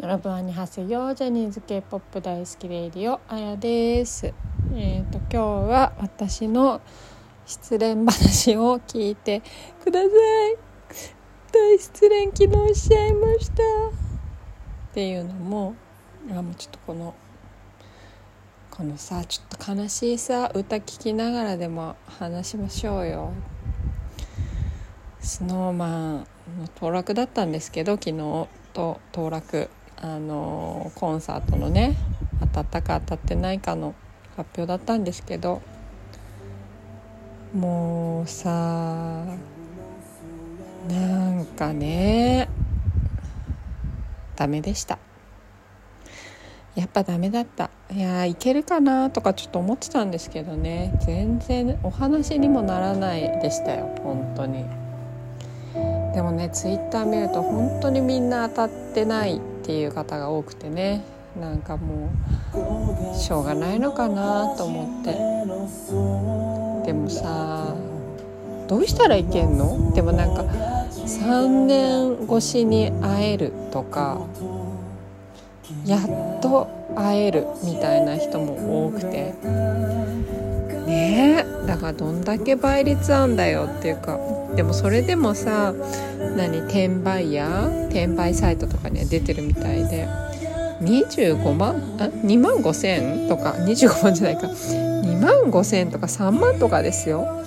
[0.00, 4.32] よろぶんにはせよジャニーズ K-POP 大好きレイディオあやです。
[4.74, 6.80] えっ、ー、と今日は私の
[7.44, 9.42] 失恋話を聞いて
[9.84, 10.10] ください。
[11.52, 13.62] 大失恋昨日しちゃいました。
[13.62, 15.74] っていうのも
[16.30, 17.14] あもうちょっとこの
[18.70, 23.34] このさちょっと悲しいさ歌聴きながらでも話しましょうよ。
[25.20, 26.24] スノーマンの
[26.74, 29.68] 当落だったんですけど昨日と当落
[30.02, 31.96] あのコンサートのね
[32.40, 33.94] 当たったか当たってないかの
[34.36, 35.60] 発表だったんですけど
[37.54, 39.24] もうさ
[40.88, 42.48] なんかね
[44.36, 44.98] ダメでした。
[46.74, 47.68] やっぱダメだった。
[47.92, 54.64] いやいけるかなとかちょっと思ってたんですけどね全然お話にもならないでしたよ本当に。
[56.14, 61.04] でもねツイッター見ると本当にみんな当たってないっていう方が多くてね。
[61.40, 62.10] なんかも
[63.14, 65.12] うしょうがないのかなと思って。
[66.86, 67.74] でもさ
[68.66, 69.92] どうしたらいけんの？
[69.94, 74.20] でもなんか3年越しに会えるとか
[75.84, 79.34] やっと会えるみたいな人も多くて。
[80.90, 84.18] ねえだからどんだけ倍率あんだよっていうか
[84.56, 85.72] でもそれでもさ
[86.36, 90.08] 何転売ヤー転売サイトとかには出てるみたいで
[90.80, 91.76] 25万？
[91.98, 93.28] あ2万5千？
[93.28, 94.46] とか25万じゃないか。
[94.46, 97.42] 2万5千とか3万とかですよ。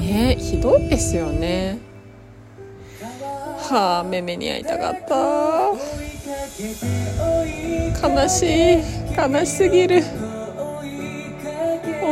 [0.00, 1.78] ねえひどいですよね。
[3.68, 5.72] はあめめに会いたかった。
[8.08, 8.82] 悲しい。
[9.14, 10.02] 悲しすぎる。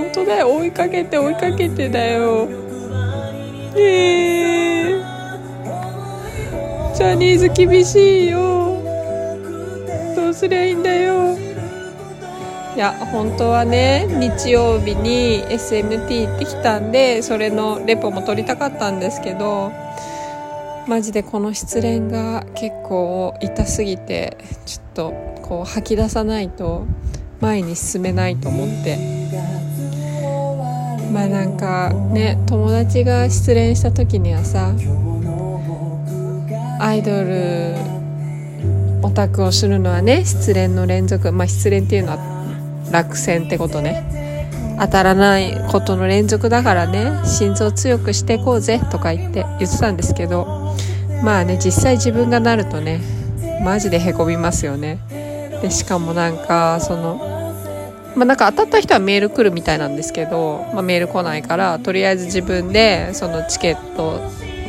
[0.00, 0.56] 本当だよ。
[0.56, 2.48] 追いかけて追いかけてだよ。
[3.76, 4.94] え。
[5.64, 8.82] ー、ジャニーズ厳しいよ。
[10.16, 11.38] どうすりゃいいんだよ。
[12.74, 19.72] いや本当はね日曜日に SMT 行ってきたんでそれのレポも取りたかったんですけど
[20.86, 25.12] マジでこの失恋が結構痛すぎてちょっと
[25.42, 26.86] こう吐き出さないと
[27.40, 29.20] 前に進めないと思って。
[31.12, 34.72] まあなんかね友達が失恋した時にはさ
[36.80, 37.74] アイドル
[39.02, 44.20] オタクをするのはね失恋の連続まあ失恋っていうのは落選ってことね。
[44.80, 50.74] 当たらないことの連続だからね心臓強くしていこうぜとか言って言ってたんですけど
[51.22, 53.02] まあね実際自分がなるとね
[53.62, 54.98] マジでへこみますよね。
[55.60, 57.29] でしかもなんかその
[58.16, 64.20] まあ、なんか当たった人はメール来るみたいなんですけど、まあ、メール来ないからとりあえず自分でそのチケット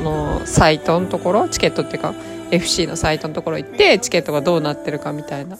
[0.03, 2.13] のサイトのところチケットっていうか
[2.51, 5.57] FC のサイトのところ行ってチケットがどうなってるかみたいな。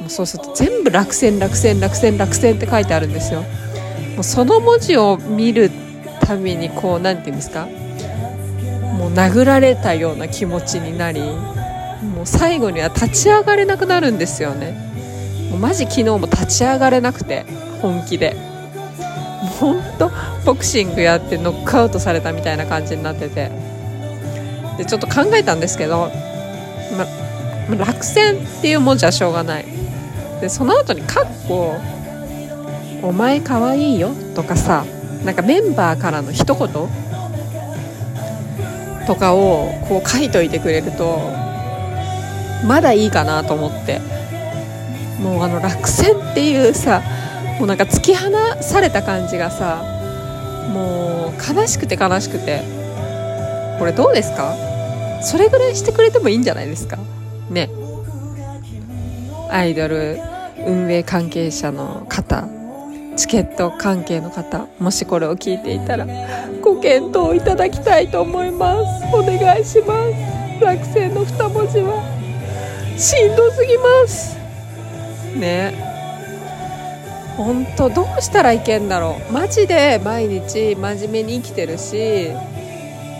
[0.00, 3.42] もうそうすると全部落選落選落選落選って書いてあるんですよ。
[4.14, 5.70] もうその文字を見る
[6.20, 7.66] たびにこう何て言うんですか。
[8.96, 14.89] もう殴られたような気持ちになりもう最後には立ち上がれなくなるんですよね。
[15.50, 17.44] もうマジ昨日も立ち上がれなくて
[17.82, 18.36] 本気で。
[19.40, 20.10] もうほんと
[20.44, 23.50] ボクシングやってノックアウトされたみたいな感じになってて。
[24.78, 26.10] でちょっと考えたんですけど、
[27.68, 29.66] ま、落選っていう文字はしょうがない。
[30.40, 31.74] でその後に「かっこ
[33.02, 34.84] お前かわいいよ」とかさ
[35.24, 36.68] なんかメンバーからの一言
[39.06, 41.20] とかをこう書いといてくれると
[42.66, 44.19] まだいいかなと思って。
[45.20, 47.02] もうあの落選っていうさ
[47.58, 48.30] もうなんか突き放
[48.62, 49.82] された感じがさ
[50.72, 52.62] もう悲しくて悲しくて。
[53.78, 54.54] これどうですか？
[55.22, 56.98] それぐらいしてくれてもいいんじゃないですか？
[57.48, 57.70] ね。
[59.48, 60.18] アイドル
[60.66, 62.46] 運営関係者の方
[63.16, 66.06] チケット関係の方もしこれを聞いていたら
[66.60, 69.06] ご検討いただきたいと思います。
[69.14, 70.62] お願いします。
[70.62, 72.02] 落選の2文字は
[72.98, 74.39] しんどすぎます。
[75.36, 75.72] ね。
[77.36, 79.32] 本当どうしたらいけんだろう。
[79.32, 82.32] マジで毎日真面目に生きてるし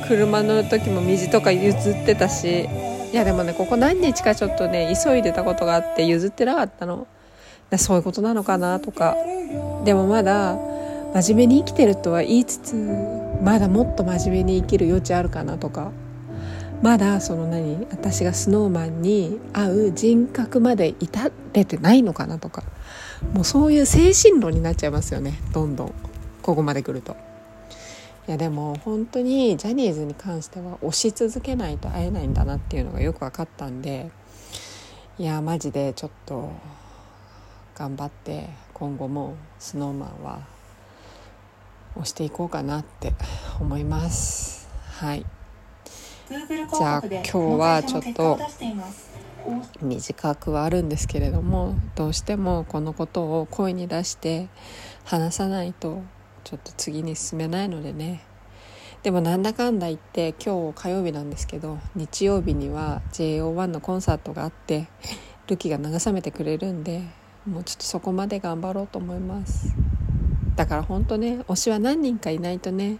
[0.06, 2.68] 車乗る時も水とか譲ってたし。
[3.12, 7.06] いやでもねここ何日かちょっとね急いでたことがあって譲ってなかったの。
[7.76, 9.16] そういうことなのかなとか。
[9.84, 10.56] でもまだ
[11.14, 12.76] 真面目に生きてるとは言いつつ
[13.42, 15.90] まだもっと真面目に生きる余地あるかなとか。
[16.82, 22.64] まだその何私がスノーマンに会う人格まで至れてないのかなとか。
[23.34, 25.94] もうそういう精神論になっちゃいますよねどんどん。
[26.42, 27.16] ここまで来ると。
[28.26, 34.10] いやでも本当にジャニーズに関しては推し続けないと会えないんだなっていうのがよく分かったんで。
[35.18, 36.50] いやマジでちょっと
[37.74, 40.46] 頑張って今後も SnowMan は
[41.94, 43.12] 押していこうかなって
[43.60, 44.68] 思います。
[44.92, 45.26] はい。
[46.30, 48.38] じゃあ今日はちょっと
[49.82, 54.46] 短くはあるんですけれどもどうしてもこのことを声に出して
[55.02, 56.02] 話さないと
[56.44, 58.22] ちょっと次に進めないのでね。
[59.02, 64.86] でもなんだかんだ言って今日火曜日なんですけど日曜日には JO1 のコンサートがあって
[65.48, 67.02] ルキが慰めてくれるんで
[67.44, 69.74] もうちょっとそこまで頑張ろうと思います。
[70.54, 72.98] だから本当ね推しは何人かいないとね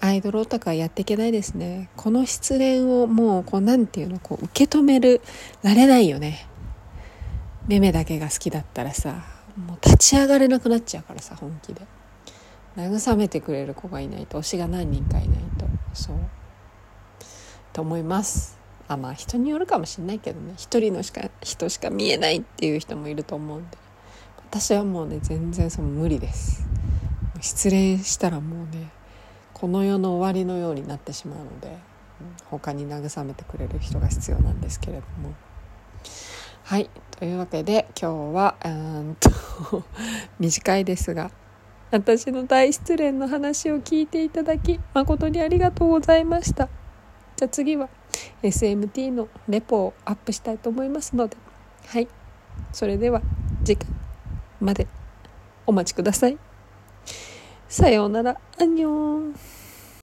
[0.00, 1.90] アイドルオタクはやっていけないですね。
[1.96, 5.20] この失恋をもうこうなんていうのこう受け止める
[5.62, 6.46] られないよね。
[7.66, 9.24] めめだけが好きだったらさ
[9.56, 11.82] もう立ち上がれなくなっちゃうからさ本気で。
[12.76, 15.66] 慰めてくれる子がいないと推しが何人かいないと。
[15.92, 16.16] そう。
[17.72, 18.56] と思います。
[18.86, 20.54] あまあ人によるかもしれないけどね。
[20.56, 23.76] 一人のしか人しか見えないっていう人もいると思うんで。
[24.50, 26.64] 私はもうね全然その無理です。
[27.40, 28.90] 失恋したらもうね
[29.60, 31.76] この世の終わりのようになってしまうので
[32.44, 35.34] 他に慰めてくれる人が必要なんですけれども。
[36.64, 39.30] はいというわけで今日はうんと
[40.38, 41.30] 短いですが
[41.90, 46.68] 私の大失恋の話を聞いていただき誠にありがとうございました。
[47.36, 47.88] じゃあ次は
[48.42, 51.36] SMT のレポをアップしたいと思いますので。
[51.86, 52.08] はい
[52.72, 53.22] それでは
[53.64, 53.88] 次回
[54.60, 54.86] まで
[55.66, 56.47] お待ちください。
[57.68, 58.40] さようなら。
[58.58, 59.57] アンニョン。